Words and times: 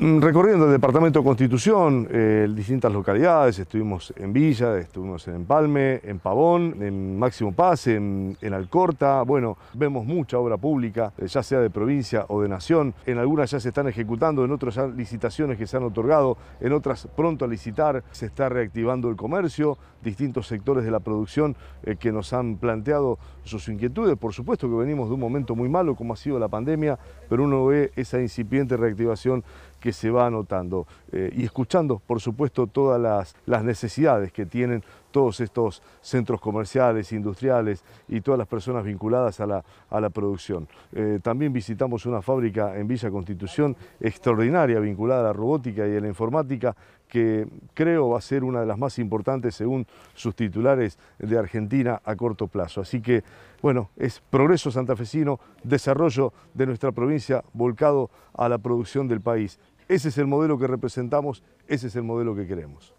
Mm, 0.00 0.20
recorriendo 0.20 0.66
el 0.66 0.70
departamento 0.70 1.18
de 1.18 1.24
Constitución, 1.24 2.06
eh, 2.08 2.46
distintas 2.54 2.92
localidades, 2.92 3.58
estuvimos 3.58 4.14
en 4.16 4.32
Villa, 4.32 4.78
estuvimos 4.78 5.26
en 5.26 5.34
Empalme, 5.34 6.00
en 6.04 6.20
Pavón, 6.20 6.76
en 6.80 7.18
Máximo 7.18 7.52
Paz, 7.52 7.88
en, 7.88 8.36
Alcorta. 8.40 9.22
Bueno, 9.22 9.58
vemos 9.74 10.06
mucha 10.06 10.38
obra 10.38 10.56
pública, 10.56 11.12
eh, 11.18 11.26
ya 11.26 11.42
sea 11.42 11.58
de 11.58 11.68
provincia 11.68 12.26
o 12.28 12.42
de 12.42 12.48
nación. 12.48 12.94
En 13.06 13.18
algunas 13.18 13.50
ya 13.50 13.58
se 13.58 13.70
están 13.70 13.88
ejecutando, 13.88 14.44
en 14.44 14.52
otras 14.52 14.76
ya 14.76 14.86
licitaciones 14.86 15.58
que 15.58 15.66
se 15.66 15.76
han 15.76 15.82
otorgado, 15.82 16.38
en 16.60 16.74
otras 16.74 17.08
pronto 17.16 17.44
a 17.44 17.48
licitar. 17.48 18.04
Se 18.12 18.26
está 18.26 18.48
reactivando 18.48 19.08
el 19.08 19.16
comercio, 19.16 19.78
distintos 20.00 20.46
sectores 20.46 20.84
de 20.84 20.92
la 20.92 21.00
producción 21.00 21.56
eh, 21.82 21.96
que 21.96 22.12
nos 22.12 22.32
han 22.32 22.56
planteado 22.56 23.18
sus 23.42 23.68
inquietudes. 23.68 24.16
Por 24.16 24.32
supuesto 24.32 24.68
que 24.68 24.76
venimos 24.76 25.08
de 25.08 25.14
un 25.14 25.20
momento 25.20 25.56
muy 25.56 25.68
malo 25.68 25.96
como 25.96 26.12
ha 26.12 26.16
sido 26.16 26.38
la 26.38 26.46
pandemia, 26.46 27.00
pero 27.28 27.42
uno 27.42 27.66
ve 27.66 27.90
esa 27.96 28.20
incipiente 28.20 28.76
reactivación 28.76 29.42
que 29.80 29.87
se 29.92 30.10
va 30.10 30.26
anotando 30.26 30.86
eh, 31.12 31.32
y 31.36 31.44
escuchando, 31.44 32.00
por 32.04 32.20
supuesto, 32.20 32.66
todas 32.66 33.00
las, 33.46 33.64
necesidades 33.64 34.32
que 34.32 34.46
tienen 34.46 34.82
todos 35.10 35.40
estos 35.40 35.82
centros 36.00 36.40
comerciales, 36.40 37.12
industriales 37.12 37.84
y 38.08 38.20
todas 38.20 38.38
las 38.38 38.46
personas 38.46 38.84
vinculadas 38.84 39.40
a 39.40 39.46
la, 39.46 40.10
producción. 40.10 40.68
Eh, 40.92 41.18
también 41.22 41.52
visitamos 41.52 42.06
una 42.06 42.22
fábrica 42.22 42.78
en 42.78 42.86
Villa 42.88 43.10
Constitución 43.10 43.76
extraordinaria 44.00 44.80
vinculada 44.80 45.20
a 45.20 45.24
la 45.24 45.32
robótica 45.32 45.86
y 45.86 45.96
a 45.96 46.00
la 46.00 46.08
informática 46.08 46.76
que 47.08 47.48
creo 47.74 48.10
va 48.10 48.18
a 48.18 48.22
ser 48.22 48.44
una 48.44 48.60
de 48.60 48.66
las 48.66 48.78
más 48.78 48.98
importantes 48.98 49.54
según 49.54 49.86
sus 50.14 50.34
titulares 50.36 50.98
de 51.18 51.38
Argentina 51.38 52.00
a 52.04 52.14
corto 52.16 52.46
plazo. 52.46 52.80
Así 52.80 53.00
que, 53.00 53.24
bueno, 53.62 53.90
es 53.96 54.20
progreso 54.30 54.70
santafesino, 54.70 55.40
desarrollo 55.64 56.32
de 56.54 56.66
nuestra 56.66 56.92
provincia 56.92 57.42
volcado 57.52 58.10
a 58.34 58.48
la 58.48 58.58
producción 58.58 59.08
del 59.08 59.20
país. 59.20 59.58
Ese 59.88 60.08
es 60.08 60.18
el 60.18 60.26
modelo 60.26 60.58
que 60.58 60.66
representamos, 60.66 61.42
ese 61.66 61.86
es 61.86 61.96
el 61.96 62.02
modelo 62.02 62.36
que 62.36 62.46
queremos. 62.46 62.94